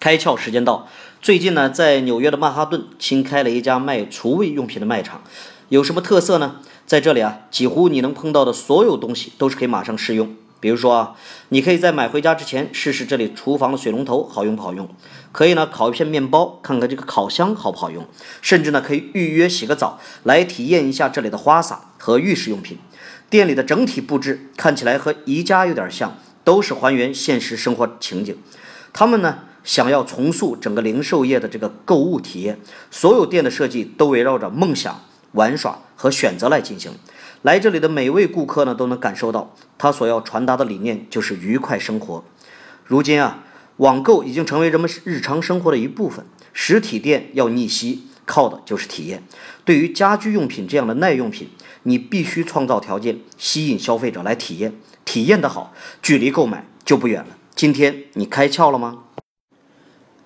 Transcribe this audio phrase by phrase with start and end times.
[0.00, 0.88] 开窍时间到。
[1.22, 5.22] 最近呢，在纽约的曼哈顿新开了一家卖厨卫用品的卖场，
[5.68, 6.56] 有什么特色呢？
[6.86, 10.34] 在这里啊，几乎你能碰到的所有东西都是可以马上试用。
[10.58, 11.14] 比如说啊，
[11.50, 14.88] 你可以在买回家之前试试这里厨房的水龙头好用不好用，
[15.32, 18.06] 可以呢烤一片面包，看看这个烤箱好不好用，
[18.42, 22.78] 甚至呢可以预约洗个澡来体验一下这里的花洒和浴室用品。
[23.28, 28.36] 店里的整体布置看起来和宜家有点像，都是还原现实生活情景。
[28.92, 29.38] 他们呢
[29.70, 32.58] 想要重塑整个零售业的这个购物体验，
[32.90, 35.00] 所有店的设计都围绕着梦想、
[35.30, 36.90] 玩耍和选择来进行。
[37.42, 42.24] 来这里的每位顾客呢，都能感受到他所要传达的理念就是愉快生活。
[42.84, 43.44] 如今啊，
[43.76, 49.22] 网购已经成为人们日常生活的一部分，实体店要逆袭，靠的就是体验。
[49.64, 51.48] 对于家居用品这样的耐用品，
[51.84, 54.74] 你必须创造条件，吸引消费者来体验。
[55.04, 57.36] 体验的好，距离购买就不远了。
[57.54, 59.04] 今天你开窍了吗？